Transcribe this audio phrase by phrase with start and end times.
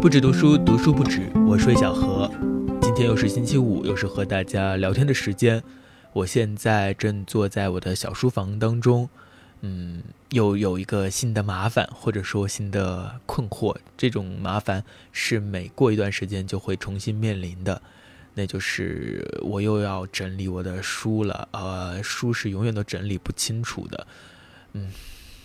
[0.00, 1.32] 不止读书，读书不止。
[1.48, 2.30] 我是小何，
[2.82, 5.62] 今天又是星期五，又是和大家聊天的时间。
[6.12, 9.08] 我现在正坐在我的小书房当中，
[9.62, 13.74] 嗯，又有一个新的麻烦，或者说新的困惑。
[13.96, 17.80] 这种麻烦是每过一段时间就会重新面临的，
[18.34, 21.48] 那就是我又要整理我的书了。
[21.52, 24.06] 呃，书是永远都整理不清楚的。
[24.74, 24.92] 嗯，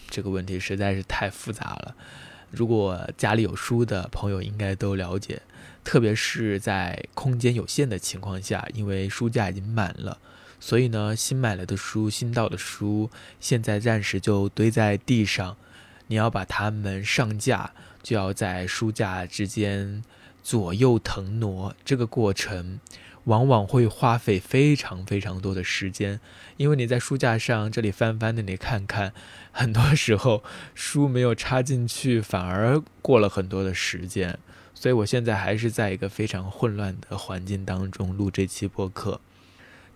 [0.09, 1.95] 这个问题实在是太复杂了。
[2.51, 5.41] 如果家里有书的朋友应该都了解，
[5.83, 10.17] 特别是在空间有限的情况下，因为书架已经满了，
[10.59, 13.09] 所以呢，新买来的书、新到的书，
[13.39, 15.55] 现在暂时就堆在地上。
[16.07, 17.71] 你要把它们上架，
[18.03, 20.03] 就要在书架之间
[20.43, 22.81] 左右腾挪，这个过程。
[23.25, 26.19] 往往会花费非常非常多的时间，
[26.57, 29.13] 因为你在书架上这里翻翻那里看看，
[29.51, 30.43] 很多时候
[30.73, 34.39] 书没有插进去，反而过了很多的时间。
[34.73, 39.21] 所以我现在还是在一个非常混乱的环境当中录这期播客，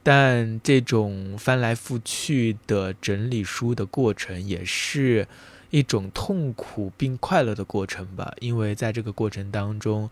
[0.04, 5.28] 但这种翻来覆去的整理书的过程，也是
[5.72, 10.12] 一种痛苦并快乐的过程吧，因为在这个过程当中。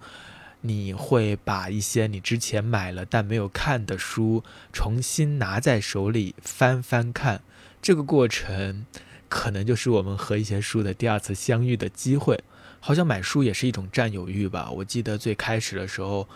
[0.66, 7.42] 你会把一些你之前买了但没有看的书重新拿在手里翻翻看，
[7.82, 8.86] 这个过程
[9.28, 12.42] 可能就是我们和一些书的第二次相遇的机会。
[12.80, 14.70] 好像买书也是一种占有欲吧。
[14.72, 16.28] 我记得最开始的时候，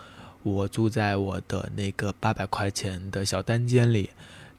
[0.42, 4.10] 我住在我的那个八百块钱的小单间里，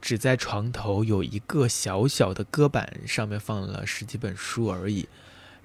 [0.01, 5.07] 只在床头有一个小小的搁板，上面放了十几本书而已。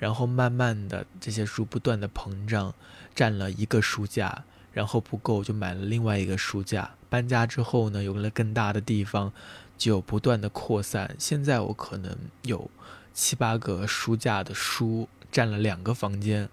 [0.05, 2.74] 然后慢慢的，这些书不断的膨胀，
[3.14, 6.91] 占了一个书架，然后不够就买了另外一个书架。
[7.08, 9.32] 搬家之后呢，有了更大的地方，
[9.78, 11.16] 就不断的扩散。
[11.19, 12.70] 现在我可能有
[13.14, 16.50] 七八个书架的书占了两个房间，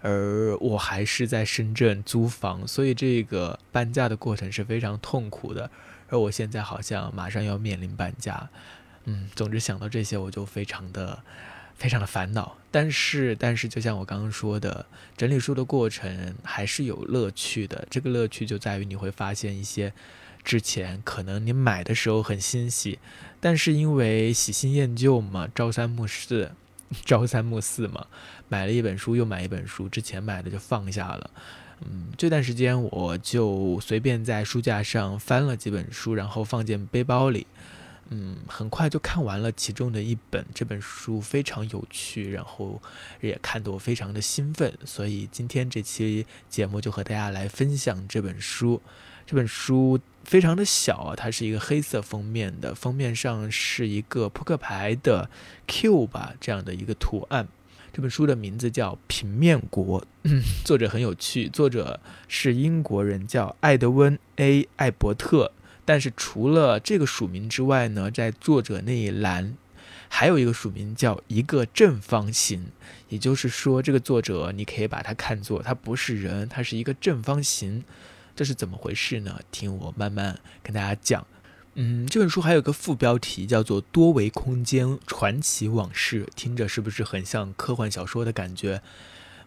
[0.00, 5.70] 而我还是在深圳租房，所以这个搬家的过程是非常痛苦的。
[6.08, 8.50] 而我现在好像马上要面临搬家，
[9.04, 11.22] 嗯，总之想到这些我就非常的。
[11.80, 14.84] 非常的烦恼，但是但是，就像我刚刚说的，
[15.16, 17.88] 整理书的过程还是有乐趣的。
[17.88, 19.90] 这个乐趣就在于你会发现一些
[20.44, 22.98] 之前可能你买的时候很欣喜，
[23.40, 26.52] 但是因为喜新厌旧嘛，朝三暮四，
[27.06, 28.06] 朝三暮四嘛，
[28.50, 31.30] 买了一本书又买一本书，之前买的就放下了。
[31.80, 37.46] 嗯，这段时间我就随便在书架上翻了几本书，然后放进背包里。
[38.12, 42.82] 嗯，很快就看完了其中的一本，这本书非常有趣，然后
[43.20, 48.82] 也看得我非常的兴奋，所以今天这期节目就和大家来分享这本书。
[49.24, 55.30] 这本书非常的小啊，它是一个黑色封面的，封面上是一个扑克牌的
[55.68, 57.46] Q 吧这样的一个图案。
[57.92, 60.04] 这本书的名字叫《平面国》，
[60.66, 65.52] 作者很有趣，作者是英国人，叫艾德温 ·A· 艾伯特。
[65.92, 69.56] 但是除了这个署名之外呢，在作者那一栏
[70.08, 72.66] 还有一个署名叫一个正方形，
[73.08, 77.82] 也就是说，这个作者你可以把它看作他不是人，他是一个正方形。
[78.36, 79.40] 这是怎么回事呢？
[79.50, 81.26] 听我慢慢跟大家讲。
[81.74, 88.80] 嗯，这本书还有个副标题叫做《多维空间传奇往事》，听着是不是很像科幻小说的感觉？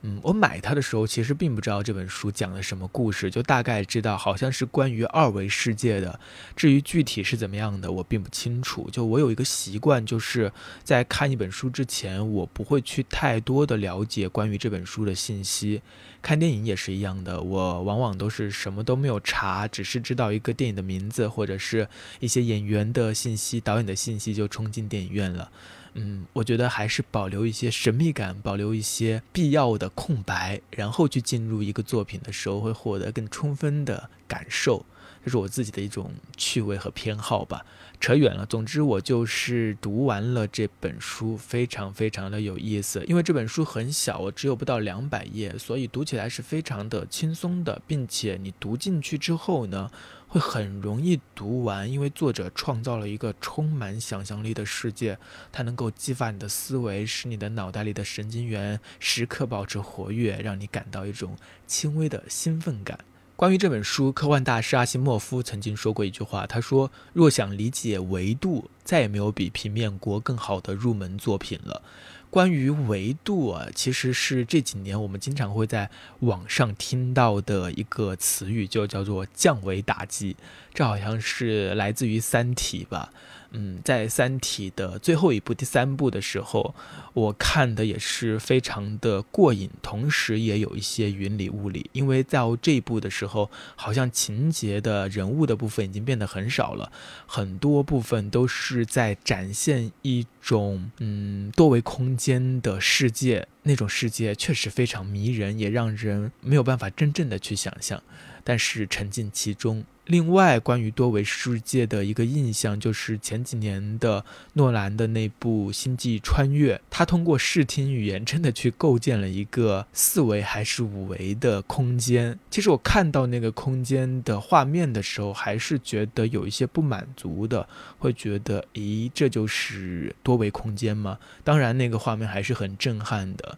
[0.06, 6.20] 嗯，我买它的时候其实并不知道这本书讲了什么故事，就大概知道好像是关于二维世界的。
[6.58, 8.90] 至于具体是怎么样的，我并不清楚。
[8.92, 10.52] 就我有一个习惯，就是
[10.84, 15.82] 在看一本书之前，我不会去太多的了解关于这本书的信息。
[16.22, 21.88] 看电影也是一样的，我往往都是什么都没有查，只是知道一个电影的名字或者是
[22.20, 25.50] 一些演员的信息、导演的信息，就冲进电影院了。
[25.96, 34.86] 嗯，我觉得还是保留一些神秘感，保留一些必要的空白，然后去进入一个作品的时候，会获得更充分的感受。
[35.24, 37.66] 这是我自己的一种趣味和偏好吧。
[38.00, 43.04] 扯远了，总之我就是读完了这本书，非常非常的有意思。
[43.08, 49.90] 因为这本书很小，我只有不到两百页，所以读起来是非常的轻松的，并且你读进去之后呢。
[50.26, 55.16] 会很容易读完，因为作者创造了一个充满想象力的世界，
[55.52, 61.38] 它能够激发你的思维，使你的脑袋里的神经元时刻保持活跃，让你感到一种
[61.68, 62.98] 轻微的兴奋感。
[63.36, 71.82] 关于这本书，科幻大师阿西莫夫曾经说过一句话，他说：“若想理解维度，再也没有比《平面国》更好的入门作品了。”
[72.30, 75.90] 关于维度啊，其实是这几年我们经常会在
[76.22, 80.36] 网上听到的一个词语，就叫做降维打击。
[80.74, 83.12] 这好像是来自于《三体》吧？
[83.54, 86.76] 嗯，在《三体》的最后一部第三部的时候，
[87.14, 91.90] 我看的也是非常的过瘾，同时也有一些云里雾里。
[91.94, 96.92] 因为到这一部的时候，好像情节的人物的部分已经变得很少了，
[97.26, 108.02] 很多部分都是在展现一种嗯多维空间的世界，那种世界确实非常迷人，也让人没有办法真正的去想象，
[108.44, 109.84] 但是沉浸其中。
[110.08, 122.38] 另外，关于多维世界的一个印象，就是前几年的诺兰的那部《星际穿越》，他通过视听语言真的去构建了一个四维还是五维的空间。
[122.52, 127.66] 其实我看到那个空间的画面的时候，还是觉得有一些不满足的，
[127.98, 131.18] 会觉得，咦，这就是多维空间吗？
[131.46, 133.58] 当然，那个画面还是很震撼的。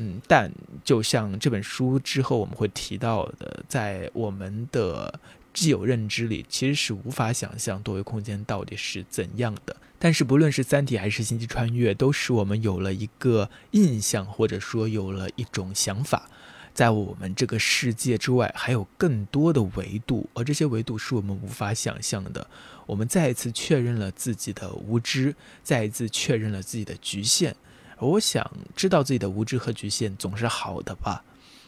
[0.00, 0.50] 嗯，但
[0.82, 5.20] 就像这本书之后我们会提到的，在我们的。
[5.54, 16.30] 既有认知里其实是无法想象多维空间到底是怎样的，但是不论是《三体》还是《星际穿越》，都使我们有了一个印象，或者说有了一种想法，
[16.72, 22.46] 在我们这个世界之外还有更多的维度，而这些维度是我们无法想象的。
[22.86, 25.34] 我们再一次确认了自己的无知，
[25.64, 27.56] 再一次确认了自己的局限。
[28.00, 31.24] 我想知道自己的无知和局限总是好的吧。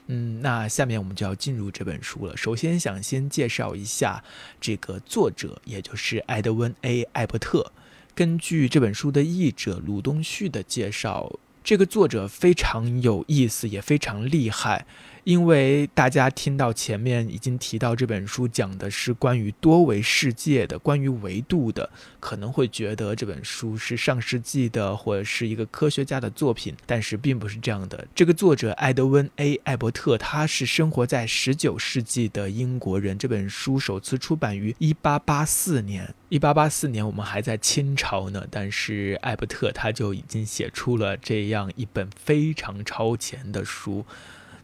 [0.07, 2.37] 嗯，那下面我们就要进入这本书了。
[2.37, 4.25] 首先想先介绍一下
[4.61, 7.73] 这个作者，也就是埃德温 ·A· 艾伯特。
[8.15, 14.85] 根据这本书的译者鲁东旭的介绍，这个作者非常有意思，也非常厉害。
[15.25, 21.89] 因为大家听到前面已经提到这本书讲的是关于多维世界的、关于维度的，
[22.19, 28.07] 可能会觉得这本书是上世纪的或者是一个科学家的作品，但是并不是这样的。
[28.15, 33.17] 这个作者艾德温 ·A· 艾伯特，他是生活在十九世纪的英国人。
[33.19, 44.05] 这本书首次出版于一八八四年一八八四年我们还在清朝呢，但是艾伯特他就已经写出了这样一本非常超前的书。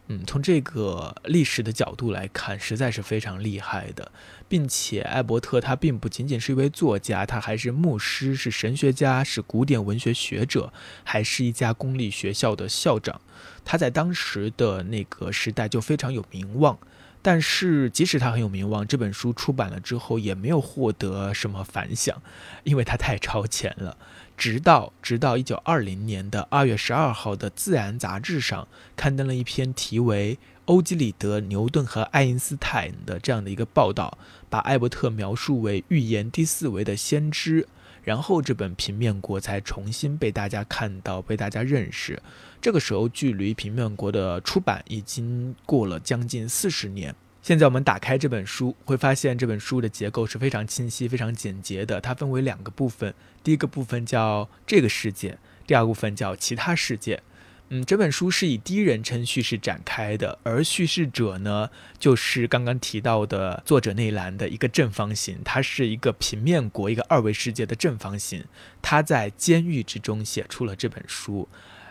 [0.09, 4.09] 嗯，从这个历史的角度来看，实在是非常厉害的，
[4.47, 10.71] 并且艾伯特他并不仅仅是一位作家，他还是牧师，是神学家，是古典文学学者，
[11.03, 13.19] 还是一家公立学校的校长。
[13.65, 16.79] 他在当时的那个时代就非常有名望。
[17.21, 22.21] 但是，即使他很有名望，这本书出版了之后也没有获得什么反响，
[22.63, 23.97] 因为他太超前了。
[24.37, 30.35] 直到直到一九二零年的二月十二号的《自然》杂志上刊登了一篇题为
[30.65, 34.15] 《欧几里得、牛顿和爱因斯坦》的这样的一个报道，
[34.47, 37.67] 把艾伯特描述为预言第四维的先知，
[38.03, 42.21] 然后这本《平面国》才重新被大家看到、被大家认识。
[42.61, 47.15] 这个时候，距离《平面国》的出版已经过了将近四十年。
[47.47, 52.01] 现在我们打开这本书，会发现这本书的结构是非常清晰、非常简洁的。
[52.01, 57.23] 它分为两个部分，第一个部分叫这个世界，第二部分叫其他世界。
[57.69, 68.43] 嗯，这本书是以第一人称叙事展开的，而叙事者呢，就是刚刚提到的作者内栏的一个正方形，它是一个平面国、一个二维世界的正方形。
[68.81, 71.47] 他在监狱之中写出了这本书。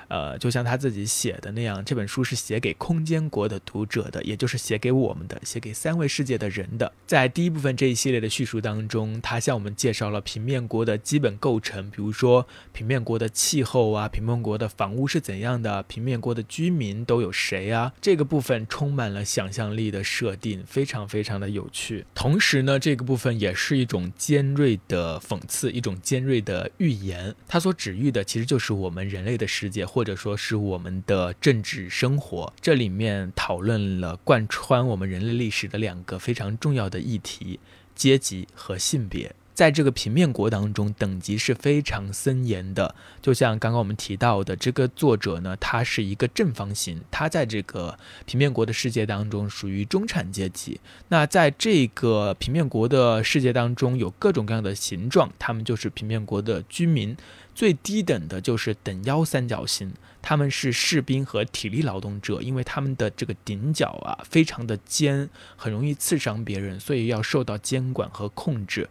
[0.08, 6.92] 呃，就像他自己写的那样，这本书是写给空间国的读者的，也就是写给我们的，写给三维世界的人的。
[7.06, 17.92] 在第一部分这一系列的叙述当中，他向我们介绍了平面国的基本构成，比如说平面国的气候啊，平面国的房屋是怎样的，平面国的居民都有谁啊？
[18.00, 22.04] 这个部分充满了想象力的设定，非常非常的有趣。
[22.14, 27.34] 同时呢，这个部分也是一种尖锐的讽刺，一种尖锐的预言。
[27.48, 29.84] 它所指喻的其实就是我们人类的世界。
[29.96, 37.58] 或者说是我们的政治生活，这里面讨论了贯穿我们人类历史的两个非常重要的议题：
[37.94, 39.34] 阶级和性别。
[39.56, 42.94] 在这个平面国当中，等级是非常森严的。
[43.22, 50.78] 就像刚刚我们提到的，这个作者呢，他是一个正方形，他在这个平面国的世界当中属于中产阶级。
[51.08, 57.16] 那在这个平面国的世界当中，有各种各样的形状，他们就是平面国的居民。
[57.54, 68.86] 最低等的就是等腰三角形，他们是士兵和体力劳动者，因为他们的这个顶角啊非常的尖，很容易刺伤别人，所以要受到监管和控制。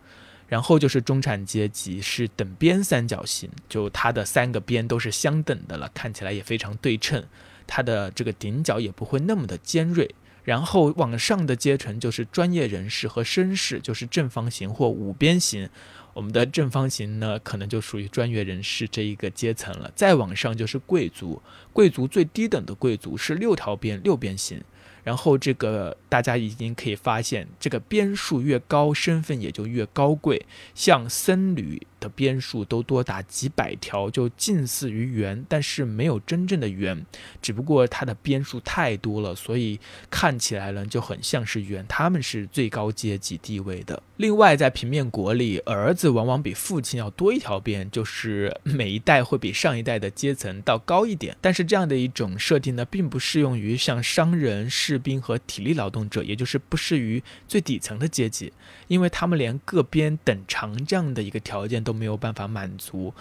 [0.48, 7.24] 然后就是中产阶级，是等边三角形，就它的三个边都是相等的了，看起来也非常对称，
[7.66, 10.14] 它的这个顶角也不会那么的尖锐。
[10.44, 15.68] 然后往上的阶层就是专业人士和绅士，就是正方形或五边形。
[16.14, 19.92] 我们的正方形呢，可能就属于专业人士这一个阶层了。
[19.96, 21.42] 再往上就是贵族，
[21.74, 24.62] 贵族最低等的贵族是六条边六边形。
[25.06, 30.44] 然后这个大家已经可以发现，这个边数越高，身份也就越高贵。
[30.74, 37.06] 像僧侣的边数都多达几百条，就近似于圆，但是没有真正的圆，
[37.40, 41.86] 只不过它的边数太多了，所以看起来呢就很像是圆。
[41.88, 44.02] 他们是最高阶级地位的。
[44.18, 51.38] 另外，在平面国里，儿子往往比父亲要多一条边，就是每一代会比上一代的阶层到高一点。
[51.40, 54.95] 但是这样的一种设定呢，并不适用于像商人是。
[54.96, 58.54] 士兵和体力劳动者，也就是不适于最底层的阶级，
[58.88, 63.14] 因为他们连各边等长这样的一个条件都没有办法满足，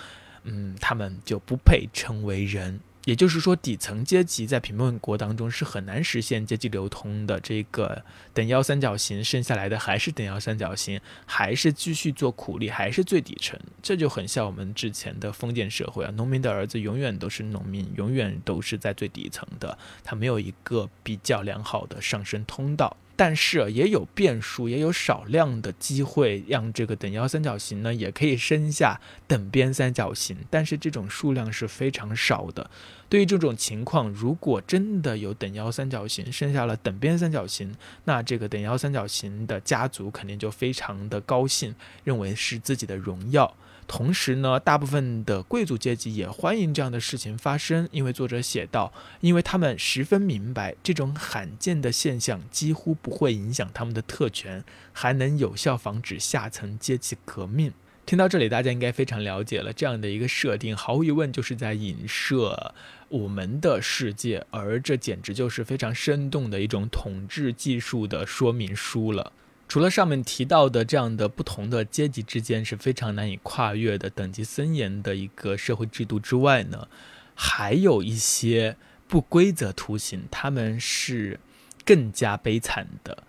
[0.45, 2.79] 嗯，他们就不配称为人。
[3.05, 7.39] 也就是说，底层阶级在平民国当中是很难实现阶级流通的。
[7.41, 13.61] 这个等腰三角形剩下来的还是等腰三角形，还是继续做苦力，还是最底层。
[13.83, 22.97] 这就很像我们之前的封建社会啊，农民的儿子永远都是农民，永远都是在最底层的，他没有一个比较良好的上升通道。
[23.17, 30.37] 但是也有变数，也有少量的机会让这个等腰三角形呢，也可以生下等边三角形。
[30.51, 32.69] 但是这种数量是非常少的。
[33.09, 37.73] 对于这种情况，如果真的有等腰三角形生下了等边三角形，
[38.05, 43.55] 那这个等腰三角形的家族肯定就非常的高兴，认为是自己的荣耀。
[43.87, 57.73] 同时呢，大部分的贵族阶级也欢迎这样的事情发生，因为作者写道，因为他们十分明白，这种罕见的现象几乎不会影响他们的特权，还能有效防止下层阶级革命。
[58.07, 62.75] 听到这里，大家应该非常了解了，这样的一个设定，毫无疑问就是在影射
[63.09, 69.33] 我们的世界，而这简直就是非常生动的一种统治技术的说明书了。
[69.67, 76.87] 除了上面提到的这样的不同的阶级之间是非常难以跨越的等级森严的一个社会制度之外呢，
[77.35, 78.77] 还有一些
[79.09, 81.41] 不规则图形，他们是
[81.85, 83.25] 更加悲惨的。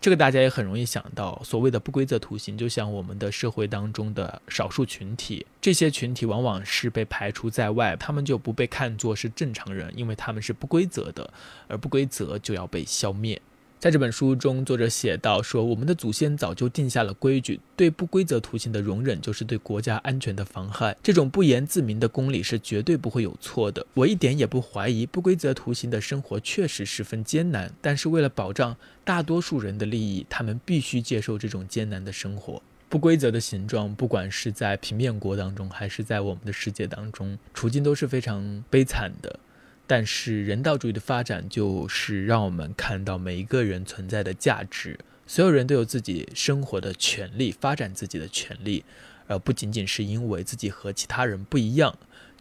[0.00, 11.32] 这个大家也很容易想到，所谓的不规则图形，就像我们的社会当中的少数群体，这些群体往往是被排除在外，他们就不被看作是正常人，因为他们是不规则的，
[11.68, 13.40] 而不规则就要被消灭。
[13.80, 20.96] 在这本书中，作者写道说：“我们的祖先早就定下了规矩，对不规则图形的容忍就是对国家安全的妨害。
[21.02, 23.86] 这种不言自明的公理是绝对不会有错的。
[23.92, 32.62] 我一点也不怀疑不规则图形的生活确实十分艰难，但是为了保障大多数人的利益，他们必须接受这种艰难的生活。
[32.88, 39.38] 不规则的形状，不管是在平面国当中，还是在我们的世界当中，处境都是非常悲惨的。”
[39.86, 48.84] 但是人道主义的发展就是让我们看到每一个人存在的价值，所有人都有自己生活的权利，发展自己的权利，
[49.26, 51.96] 而不仅仅是因为自己和其他人不一样。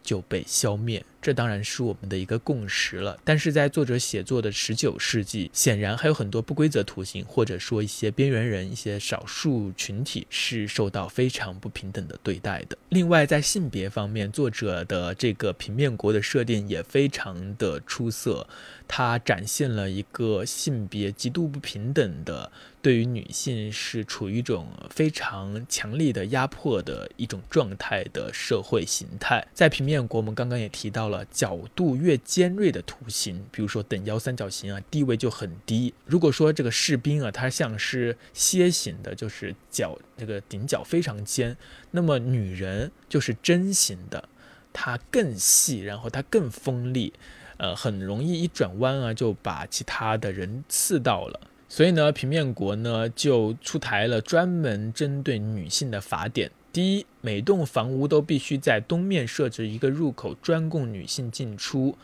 [0.06, 3.18] 就被消灭，这当然是我们的一个共识了。
[3.24, 12.78] 但是在作者写作的十九世纪，显然还有很多不规则图形，或者说一些边缘人、一些少数群体是受到非常不平等的对待的。
[12.90, 18.46] 另外，在性别方面，作者的这个平面国的设定也非常的出色，
[18.88, 22.52] 它展现了一个性别极度不平等的。
[22.82, 35.94] 对于女性是处于一种非常强力的压迫的一种状态的社会形态，在平面国，我们刚刚也提到了，角度越尖锐的图形，比如说等腰三角形啊，地位就很低。
[36.06, 41.58] 如果说这个士兵啊，他像是楔形的，就是角这个顶角非常尖，
[41.92, 44.30] 那么女人就是针形的，
[44.72, 47.12] 它更细，然后它更锋利，
[47.58, 51.40] 呃，很容易一转弯啊，就把其他的人刺到了。
[51.68, 56.52] 所以呢，平面国呢就出台了专门针对女性的法典。
[56.74, 61.96] 第一，每栋房屋都必须在东面设置一个入口，专供女性进出。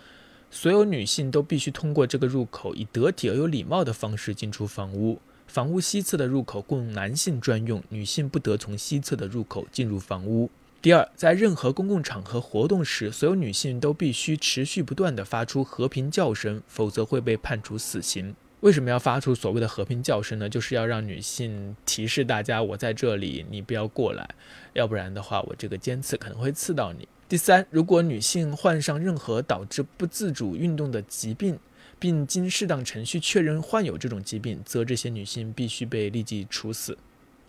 [0.51, 5.19] 所有女性都必须通过这个入口，以得体而有礼貌的方式进出房屋。
[5.47, 10.51] 房屋西侧的入口供男性专用，女性不得从西侧的入口进入房屋。
[10.83, 18.35] 第二，在任何公共场合活动时，所有女性都必须持续不断地发出和平叫声，否则会被判处死刑。
[18.61, 20.49] 为什么要发出所谓的和平叫声呢？
[20.49, 24.29] 就是要让女性提示大家，我在这里，你不要过来，
[24.73, 27.07] 要不然的话，我这个尖刺可能会刺到你。
[27.29, 31.57] 第三，如果女性患上任何导致不自主运动的疾病，
[31.99, 36.97] 并经适当程序确认患有这种疾病，则这些女性必须被立即处死。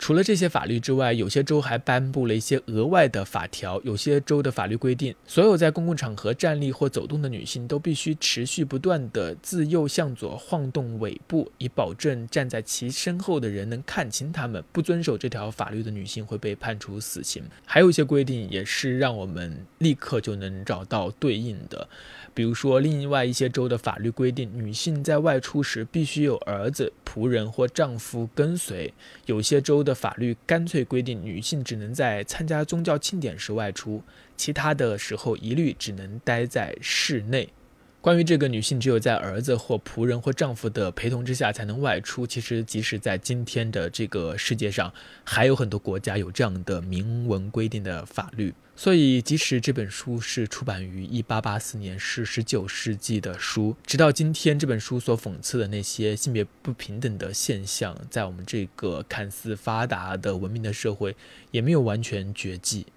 [0.01, 3.79] 除了这些法律之外，有些州还颁布了一些额外的法条。
[3.83, 14.63] 有些州的法律规定，所有在公共场合站立或走动的女性都必须持续不断地自右向左晃动尾部，以保证站在其身后的人能看清她们。
[14.71, 17.43] 不遵守这条法律的女性会被判处死刑。
[17.63, 21.87] 还有一些规定也是让我们立刻就能找到对应的。
[22.33, 28.89] 比如说，另外一些州的法律规定，女性在外出时必须有儿子、仆人或丈夫跟随；
[29.25, 34.01] 有些州的法律干脆规定，女性只能在参加宗教庆典时外出，
[34.35, 37.49] 其他的时候一律只能待在室内。
[38.01, 44.91] 关于这个女性只有在儿子或仆人或丈夫的陪同之下才能外出，其实即使在今天的这个世界上，
[45.23, 48.51] 还有很多国家有这样的明文规定的法律。
[48.83, 61.15] 所以，即使这本书是出版于1884年，是19世纪的书，直到今天，这本书所讽刺的那些性别不平等的现象，在我们这个看似发达的文明的社会，
[61.51, 62.87] 也没有完全绝迹。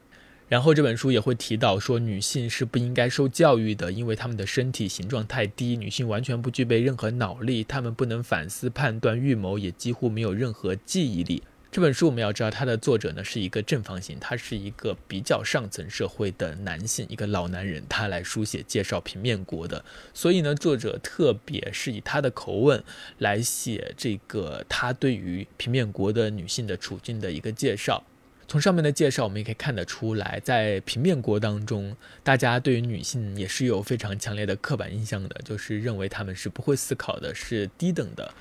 [0.49, 11.43] 然后这本书也会提到说，女性是不应该受教育的，因为她们的身体形状太低，女性完全不具备任何脑力，她们不能反思、判断、预谋，也几乎没有任何记忆力。
[11.75, 19.85] 这本书我们要知道，它的作者呢是一个正方形，他是一个比较上层社会的男性，一个老男人，他来书写介绍平面国的。
[20.13, 22.81] 所以呢，作者特别是以他的口吻
[23.19, 28.05] 来写这个他对于平面国的女性的处境的一个介绍。
[28.47, 38.33] 从上面的介绍，我们也可以看得出来，在平面国当中，大家对于女性也是有非常强烈的刻板印象的，就是认为她们是不会思考的，是低等的，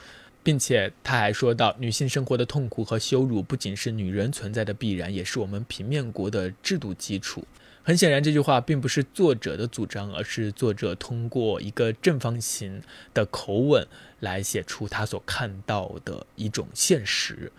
[0.43, 7.45] 并且他还说到，女性生活的痛苦和羞辱不仅是女人存在的必然，也是我们平面国的制度基础。
[7.85, 12.81] 很显然，这句话并不是作者的主张，而是作者通过一个正方形
[13.13, 13.87] 的口吻
[14.19, 17.51] 来写出他所看到的一种现实。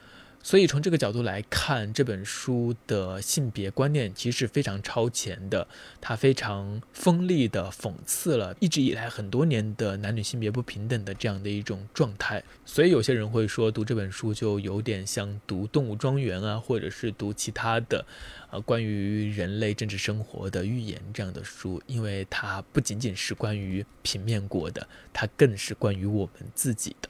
[0.44, 5.66] 所以从这个角度来看，这本书的性别观念其实是非常超前的，
[6.02, 12.44] 它非常锋利的讽刺了一直以来很多年的男女性别不平等的这样的一种状态。
[12.66, 18.04] 所以有些人会说，读这本书就有点像读《动物庄园》啊，或者是读其他的，
[18.50, 27.08] 呃，关于人类政治生活的寓言这样的书，因为它不仅仅是关于平面国的，它更是关于我们自己的。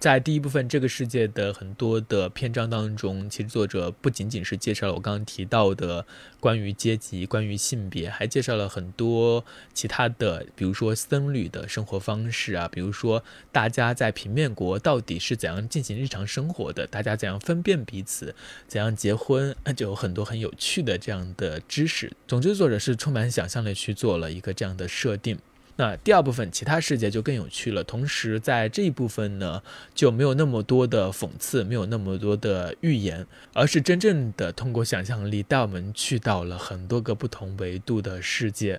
[0.00, 6.06] 在第一部分这个世界的很多的篇章当中，其实作者不仅仅是介绍了我刚刚提到的
[6.40, 18.34] 关于阶级、关于性别，还介绍了很多其他的，比如说僧侣的生活方式啊，比如说大家在平面国到底是怎样进行日常生活的，大家怎样分辨彼此，
[18.66, 22.10] 怎样结婚，就有很多很有趣的这样的知识。
[22.26, 25.38] 总之，作者是充满想象力去做了一个这样的设定。
[25.80, 27.82] 那第二部分其他世界就更有趣了。
[27.82, 29.62] 同时，在这一部分呢，
[29.94, 38.78] 就没有那么多的讽刺，没有那么多的预言，而是真正的通过想象力带我们去到了很多个不同维度的世界。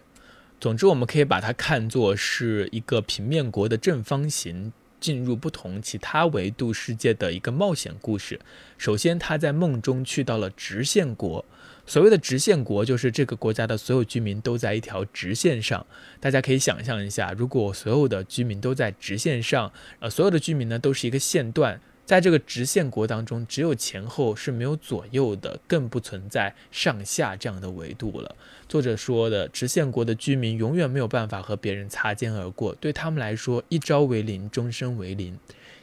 [0.59, 8.39] 总之，我们可以把它看作是一个平面国的正方形进入不同其他维度世界的一个冒险故事。
[8.77, 11.43] 首先，他在梦中去到了直线国。
[11.91, 15.85] 所谓的直线国，就是这个国家的所有居民都在一条直线上。
[16.21, 28.37] 大家可以想象一下，如果所有的居民都在直线上，呃，所有的居民呢都是一个线段，在这个直线国当中，只有前后是没有左右的，更不存在上下这样的维度了。
[28.69, 35.37] 作者说的，直线国的居民永远没有办法和别人擦肩而过，对他们来说，一朝为零，终身为零。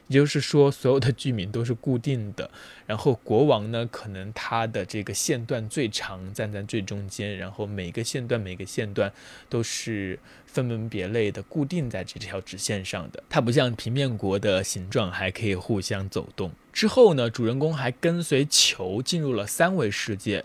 [0.09, 2.51] 也就是说，所有的居民都是固定的，
[2.87, 9.13] 然后国王呢，可能他的这个线段最长，站在最中间，然后每个线段每个线段
[9.49, 13.23] 都是分门别类的固定在这条直线上的。
[13.29, 16.51] 它不像平面国的形状还可以互相走动。
[16.73, 20.45] 之后呢，主人公还跟随球进入了三维世界。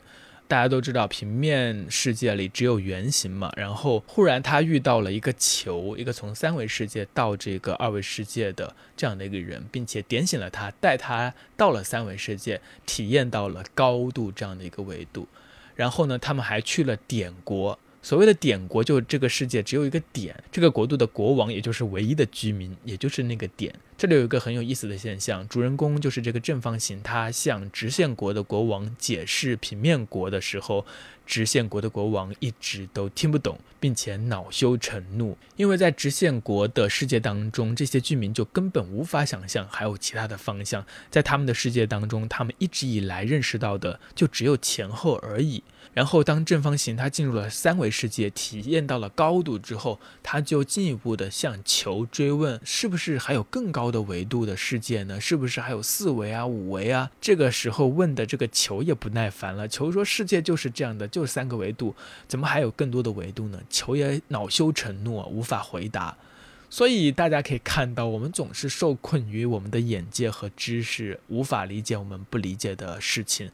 [0.54, 3.52] 大家都知道，平面世界里只有圆形嘛。
[3.58, 15.28] 然后忽然他遇到了一个球，一个从三维世界到这个二维世界的这样的一个人，并且点醒了他，带他到了三维世界，体验到了高度这样的一个维度。
[15.76, 17.80] 然后呢，他们还去了点国。
[18.04, 23.74] 所谓的点国，就这个世界只有一个点，这个国度的国王也就是唯一的居民，也就是那个点。
[23.98, 30.86] 这里有一个很有意思的现象，主人公就是这个正方形，他向直线国的国王解释平面国的时候，
[31.26, 45.64] 直线国的国王一直都听不懂，并且恼羞成怒，因为在直线国的世界当中，这些居民就根本无法想象还有其他的方向，在他们的世界当中，他们一直以来认识到的就只有前后而已。
[45.94, 55.22] 然后，当正方形它进入了三维世界，体验到了高度之后，它就进一步的向球追问：是不是还有更高的维度的世界呢？
[55.22, 57.12] 是不是还有四维啊、五维啊？
[57.22, 61.96] 这个时候问的这个球也不耐烦了，球说：世界就是这样的，就三个维度，
[62.28, 63.60] 怎么还有更多的维度呢？
[63.70, 66.18] 球也恼羞成怒，无法回答。
[66.72, 73.52] 所以大家可以看到，我们总是受困于我们的眼界和知识，无法理解我们不理解的事情。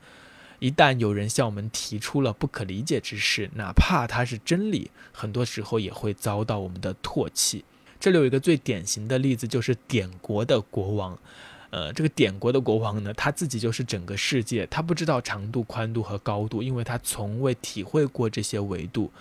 [0.59, 7.65] 一旦有人向我们提出了不可理解之事，哪怕它是真理，很多时候也会遭到我们的唾弃。
[7.99, 11.17] 这里有一个最典型的例子，就是点国的国王。
[11.71, 19.11] 呃，这个点国的国王呢，他自己就是整个世界，他不知道长度、宽度和高度，因为他从未体会过这些维度。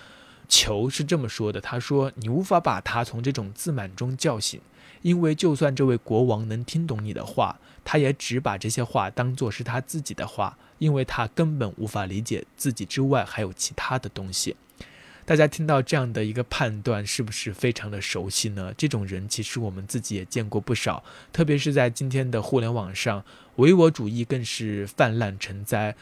[0.48, 4.58] 球是这么说的：“他说，你无法把他从这种自满中叫醒，
[5.02, 14.54] 因为就算这位国王能听懂你的话，他也只把这些话当作是他自己的话。”因为他根本无法理解自己之外还有其他的东西。
[15.24, 18.72] 大家听到这样的一个判断，是不是非常的熟悉呢？
[18.78, 23.24] 这种人其实我们自己也见过不少，特别是在今天的互联网上，
[23.56, 25.96] 唯我主义更是泛滥成灾。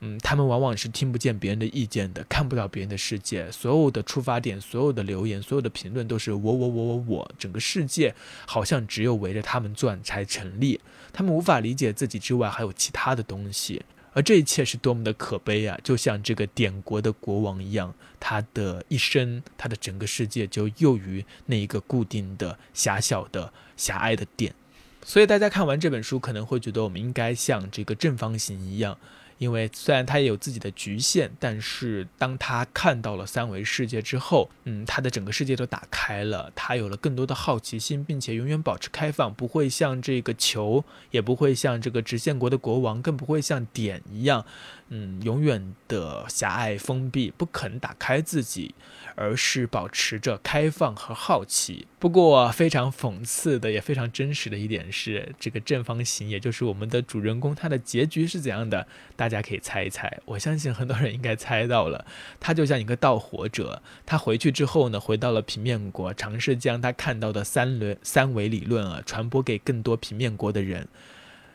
[0.00, 8.14] 嗯，他们往往是听不见别人的意见的，看不到别人的世界，所有的出发点、所有的留言、所有的评论都是我我我我我，整个世界
[8.46, 10.80] 好像只有围着他们转才成立。
[11.12, 13.82] 他们无法理解自己之外还有其他的东西。
[14.12, 15.78] 而这一切是多么的可悲啊！
[15.84, 24.54] 就像这个点国的国王一样，他的一生，他的整个世界就囿于那一个固定的、狭小的、狭隘的点。
[25.02, 28.96] 所以大家看完这本书，可能会觉得我们应该像这个正方形一样。
[29.38, 44.44] 因为虽然他也有自己的局限，但是当他看到了三维世界之后，嗯，他的整个世界都打开了，他有了更多的好奇心，并且永远保持开放，不会像这个球，也不会像这个直线国的国王，更不会像点一样。
[44.88, 48.72] 嗯，永远的狭隘封闭，不肯打开自己，
[49.16, 51.88] 而是保持着开放和好奇。
[51.98, 58.86] 不过，非常讽刺的，也非常真实的一点是，这个正方形，也就是我们的主人公，他的结局是怎样的？
[59.16, 60.20] 大家可以猜一猜。
[60.24, 62.06] 我相信很多人应该猜到了。
[62.38, 70.86] 他就像一个盗火者，他回去之后呢，回到了平面国，尝试将他看到的三轮三维理论啊，传播给更多平面国的人。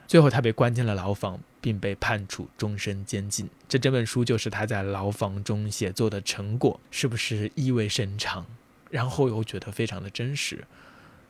[0.06, 3.48] 最后，他被关进了牢房，并被判处终身监禁。
[3.70, 8.46] 这整本书就是他在牢房中写作的成果，是不是意味深长？
[8.90, 10.66] 然后又觉得非常的真实。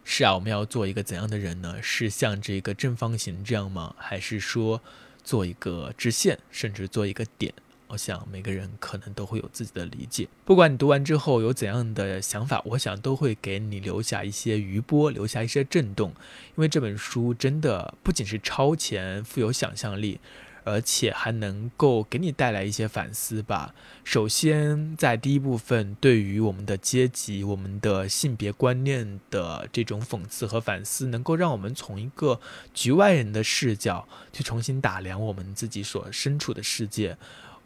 [0.03, 1.79] 是啊，我们要做一个怎样的人呢？
[1.79, 3.93] 是像这个正方形这样吗？
[3.99, 4.81] 还是说
[5.23, 7.53] 做一个直线，甚至做一个点？
[7.91, 10.27] 我想每个人可能都会有自己的理解。
[10.45, 16.11] 不管你读完之后有怎样的想法，我想都会给你留下一些余波，留下一些震动。
[16.55, 20.21] 因为这本书真的不仅是超前、富有想象力，
[20.63, 23.75] 而且还能够给你带来一些反思吧。
[24.05, 32.39] 首先，在第一部分，对于我们的阶级、我们的性别观念的这种讽刺和反思，能够让我们从一个
[32.73, 37.17] 局外人的视角去重新打量我们自己所身处的世界。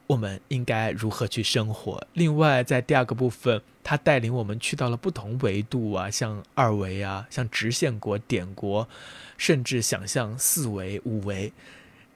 [0.08, 2.06] 我们应该如何去生活？
[2.14, 8.88] 另外，在第二个部分，他带领我们去到了不同维度啊，像二维啊，像直线国、点国，
[9.38, 11.52] 甚至想象四维、五维。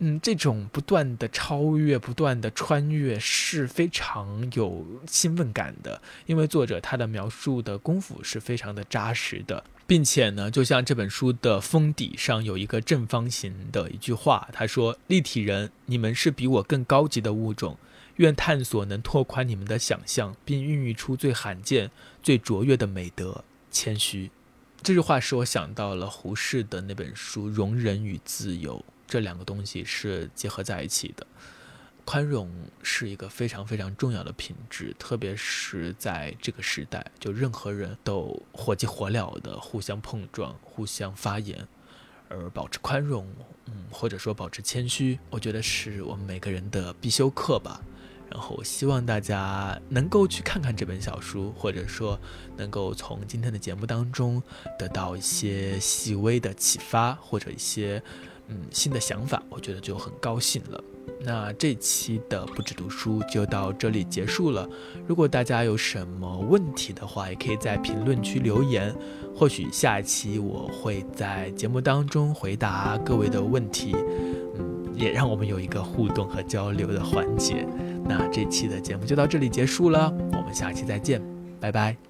[0.01, 17.77] 嗯，这种不断的超越、不断的穿越是非常有兴奋感的，因为作者他的描述的功夫是非常的扎实的，并且呢，就像这本书的封底上有一个正方形的一句话，他说：“立体人，你们是比我更高级的物种，
[18.15, 21.91] 愿探索能拓宽你们的想象，并孕育出最罕见、
[22.23, 24.31] 最卓越的美德——谦虚。”
[24.81, 28.77] 这句话使我想到了胡适的那本书《容忍与自由》。
[29.09, 31.25] 这两个东西是结合在一起的，
[32.05, 32.47] 宽容
[32.83, 41.67] 是一个非常非常重要的品质，特别是在这个时代，就任何人都火急火燎的互相碰撞、互相发言，
[42.29, 43.27] 而保持宽容，
[43.65, 47.81] 嗯，或者说保持谦虚，我觉得是我们每个人的必修课吧。
[48.29, 52.19] 然后希望大家能够去看看这本小书，或者说
[52.57, 54.41] 能够从今天的节目当中
[54.77, 58.01] 得到一些细微的启发，或者一些。
[58.49, 60.83] 嗯，新的想法，我觉得就很高兴了。
[61.21, 64.67] 那这期的不止读书就到这里结束了。
[65.05, 68.95] 如果大家有什么问题的话，也可以在评论区留言，
[69.35, 73.93] 或许下一期我会在节目当中回答各位的问题。
[74.57, 77.67] 嗯，也让我们有一个互动和交流的环节。
[78.05, 81.21] 那这期的节目就到这里结束了，我们下期再见，
[81.59, 82.08] 拜拜。